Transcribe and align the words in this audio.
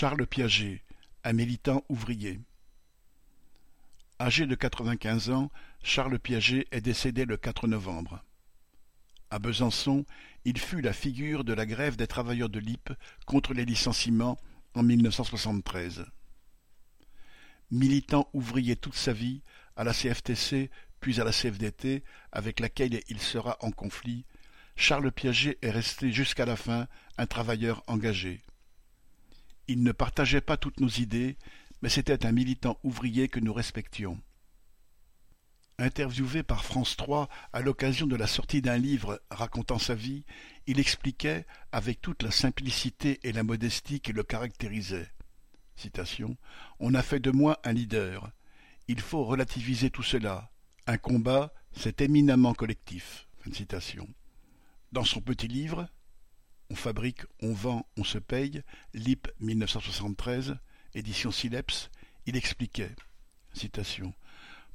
Charles 0.00 0.28
Piaget, 0.28 0.80
un 1.24 1.32
militant 1.32 1.84
ouvrier. 1.88 2.38
Âgé 4.20 4.46
de 4.46 4.54
quatre-vingt-quinze 4.54 5.30
ans, 5.30 5.50
Charles 5.82 6.20
Piaget 6.20 6.68
est 6.70 6.80
décédé 6.80 7.24
le 7.24 7.36
4 7.36 7.66
novembre. 7.66 8.22
À 9.32 9.40
Besançon, 9.40 10.06
il 10.44 10.56
fut 10.56 10.82
la 10.82 10.92
figure 10.92 11.42
de 11.42 11.52
la 11.52 11.66
grève 11.66 11.96
des 11.96 12.06
travailleurs 12.06 12.48
de 12.48 12.60
l'IP 12.60 12.92
contre 13.26 13.54
les 13.54 13.64
licenciements 13.64 14.38
en 14.74 14.84
1973. 14.84 16.06
Militant 17.72 18.30
ouvrier 18.34 18.76
toute 18.76 18.94
sa 18.94 19.12
vie, 19.12 19.42
à 19.74 19.82
la 19.82 19.92
CFTC 19.92 20.70
puis 21.00 21.20
à 21.20 21.24
la 21.24 21.32
CFDT, 21.32 22.04
avec 22.30 22.60
laquelle 22.60 23.00
il 23.08 23.18
sera 23.18 23.56
en 23.62 23.72
conflit, 23.72 24.26
Charles 24.76 25.10
Piaget 25.10 25.58
est 25.60 25.72
resté 25.72 26.12
jusqu'à 26.12 26.46
la 26.46 26.54
fin 26.54 26.86
un 27.16 27.26
travailleur 27.26 27.82
engagé. 27.88 28.44
Il 29.68 29.82
ne 29.82 29.92
partageait 29.92 30.40
pas 30.40 30.56
toutes 30.56 30.80
nos 30.80 30.88
idées, 30.88 31.36
mais 31.82 31.90
c'était 31.90 32.24
un 32.24 32.32
militant 32.32 32.78
ouvrier 32.82 33.28
que 33.28 33.38
nous 33.38 33.52
respections. 33.52 34.20
Interviewé 35.78 36.42
par 36.42 36.64
France 36.64 36.96
3 36.96 37.28
à 37.52 37.60
l'occasion 37.60 38.06
de 38.06 38.16
la 38.16 38.26
sortie 38.26 38.62
d'un 38.62 38.78
livre 38.78 39.22
racontant 39.30 39.78
sa 39.78 39.94
vie, 39.94 40.24
il 40.66 40.80
expliquait, 40.80 41.46
avec 41.70 42.00
toute 42.00 42.22
la 42.22 42.30
simplicité 42.30 43.20
et 43.22 43.30
la 43.30 43.44
modestie 43.44 44.00
qui 44.00 44.12
le 44.12 44.24
caractérisaient. 44.24 45.12
On 46.80 46.94
a 46.94 47.02
fait 47.02 47.20
de 47.20 47.30
moi 47.30 47.60
un 47.62 47.72
leader. 47.72 48.32
Il 48.88 49.00
faut 49.00 49.24
relativiser 49.24 49.90
tout 49.90 50.02
cela. 50.02 50.50
Un 50.86 50.96
combat, 50.96 51.52
c'est 51.72 52.00
éminemment 52.00 52.54
collectif. 52.54 53.28
Dans 54.90 55.04
son 55.04 55.20
petit 55.20 55.46
livre, 55.46 55.88
on 56.70 56.74
fabrique, 56.74 57.22
on 57.42 57.52
vend, 57.52 57.86
on 57.96 58.04
se 58.04 58.18
paye, 58.18 58.62
Lip 58.94 59.28
1973, 59.40 60.56
édition 60.94 61.30
Sileps, 61.30 61.90
il 62.26 62.36
expliquait 62.36 62.94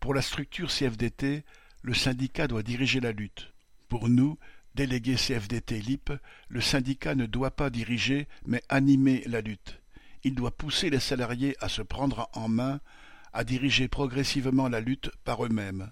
Pour 0.00 0.14
la 0.14 0.22
structure 0.22 0.70
CFDT, 0.70 1.44
le 1.82 1.94
syndicat 1.94 2.48
doit 2.48 2.62
diriger 2.62 3.00
la 3.00 3.12
lutte. 3.12 3.52
Pour 3.88 4.08
nous, 4.08 4.38
délégués 4.74 5.16
CFDT 5.16 5.80
LIP, 5.80 6.12
le 6.48 6.60
syndicat 6.60 7.14
ne 7.14 7.26
doit 7.26 7.50
pas 7.50 7.70
diriger, 7.70 8.26
mais 8.46 8.62
animer 8.68 9.22
la 9.26 9.40
lutte. 9.40 9.80
Il 10.24 10.34
doit 10.34 10.56
pousser 10.56 10.88
les 10.88 11.00
salariés 11.00 11.56
à 11.60 11.68
se 11.68 11.82
prendre 11.82 12.30
en 12.32 12.48
main, 12.48 12.80
à 13.32 13.44
diriger 13.44 13.88
progressivement 13.88 14.68
la 14.68 14.80
lutte 14.80 15.10
par 15.24 15.44
eux-mêmes. 15.44 15.90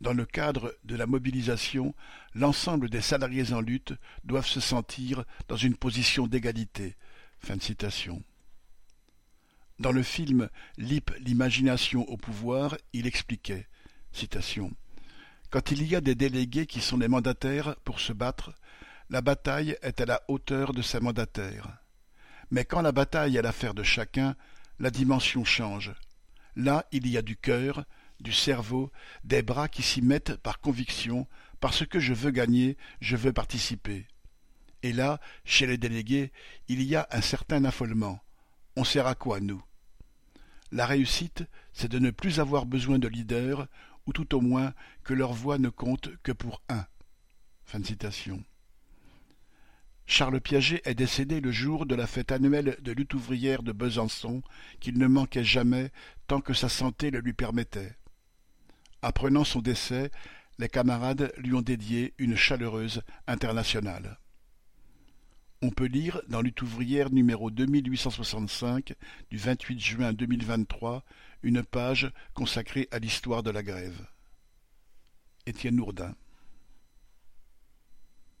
Dans 0.00 0.12
le 0.12 0.24
cadre 0.24 0.74
de 0.84 0.94
la 0.94 1.06
mobilisation, 1.06 1.94
l'ensemble 2.34 2.88
des 2.88 3.00
salariés 3.00 3.52
en 3.52 3.60
lutte 3.60 3.94
doivent 4.24 4.46
se 4.46 4.60
sentir 4.60 5.24
dans 5.48 5.56
une 5.56 5.76
position 5.76 6.26
d'égalité. 6.26 6.96
Dans 9.78 9.92
le 9.92 10.02
film 10.02 10.48
Lip 10.76 11.12
l'imagination 11.20 12.08
au 12.08 12.16
pouvoir, 12.16 12.76
il 12.92 13.06
expliquait 13.06 13.68
Quand 15.50 15.70
il 15.70 15.86
y 15.86 15.96
a 15.96 16.00
des 16.00 16.14
délégués 16.14 16.66
qui 16.66 16.80
sont 16.80 16.98
des 16.98 17.08
mandataires 17.08 17.76
pour 17.84 18.00
se 18.00 18.12
battre, 18.12 18.52
la 19.10 19.20
bataille 19.20 19.76
est 19.82 20.00
à 20.00 20.06
la 20.06 20.22
hauteur 20.28 20.72
de 20.72 20.82
ses 20.82 21.00
mandataires. 21.00 21.78
Mais 22.50 22.64
quand 22.64 22.82
la 22.82 22.92
bataille 22.92 23.36
est 23.36 23.42
l'affaire 23.42 23.74
de 23.74 23.82
chacun, 23.82 24.36
la 24.78 24.90
dimension 24.90 25.44
change. 25.44 25.92
Là, 26.56 26.86
il 26.92 27.08
y 27.08 27.16
a 27.16 27.22
du 27.22 27.36
cœur, 27.36 27.84
du 28.20 28.32
cerveau, 28.32 28.90
des 29.24 29.42
bras 29.42 29.68
qui 29.68 29.82
s'y 29.82 30.02
mettent 30.02 30.36
par 30.36 30.60
conviction, 30.60 31.26
parce 31.60 31.86
que 31.86 32.00
je 32.00 32.14
veux 32.14 32.30
gagner, 32.30 32.76
je 33.00 33.16
veux 33.16 33.32
participer. 33.32 34.06
Et 34.82 34.92
là, 34.92 35.20
chez 35.44 35.66
les 35.66 35.78
délégués, 35.78 36.32
il 36.68 36.82
y 36.82 36.94
a 36.94 37.08
un 37.10 37.20
certain 37.20 37.64
affolement. 37.64 38.20
On 38.76 38.84
sert 38.84 39.06
à 39.06 39.14
quoi, 39.14 39.40
nous? 39.40 39.62
La 40.70 40.86
réussite, 40.86 41.44
c'est 41.72 41.90
de 41.90 41.98
ne 41.98 42.10
plus 42.10 42.40
avoir 42.40 42.66
besoin 42.66 42.98
de 42.98 43.08
leader, 43.08 43.66
ou 44.06 44.12
tout 44.12 44.34
au 44.34 44.40
moins 44.40 44.72
que 45.04 45.14
leur 45.14 45.32
voix 45.32 45.58
ne 45.58 45.68
compte 45.68 46.10
que 46.22 46.32
pour 46.32 46.62
un. 46.68 46.86
Charles 50.06 50.40
Piaget 50.40 50.80
est 50.84 50.94
décédé 50.94 51.40
le 51.40 51.52
jour 51.52 51.84
de 51.84 51.94
la 51.94 52.06
fête 52.06 52.32
annuelle 52.32 52.78
de 52.80 52.92
lutte 52.92 53.12
ouvrière 53.12 53.62
de 53.62 53.72
Besançon, 53.72 54.42
qu'il 54.80 54.96
ne 54.96 55.06
manquait 55.06 55.44
jamais 55.44 55.90
tant 56.26 56.40
que 56.40 56.54
sa 56.54 56.70
santé 56.70 57.10
le 57.10 57.20
lui 57.20 57.34
permettait. 57.34 57.94
Apprenant 59.02 59.44
son 59.44 59.60
décès, 59.60 60.10
les 60.58 60.68
camarades 60.68 61.32
lui 61.38 61.54
ont 61.54 61.62
dédié 61.62 62.14
une 62.18 62.36
chaleureuse 62.36 63.02
internationale. 63.28 64.18
On 65.62 65.70
peut 65.70 65.86
lire 65.86 66.20
dans 66.28 66.40
Lutte 66.40 66.62
ouvrière 66.62 67.10
numéro 67.10 67.50
2865 67.50 68.94
du 69.30 69.38
28 69.38 69.80
juin 69.80 70.12
2023 70.12 71.04
une 71.42 71.62
page 71.62 72.10
consacrée 72.34 72.88
à 72.90 72.98
l'histoire 72.98 73.42
de 73.42 73.50
la 73.50 73.62
grève. 73.62 74.06
Étienne 75.46 75.76